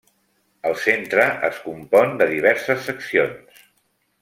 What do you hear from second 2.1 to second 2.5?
de